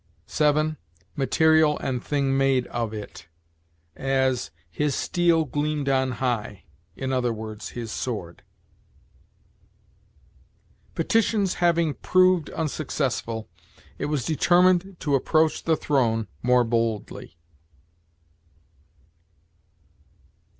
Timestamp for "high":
6.13-6.63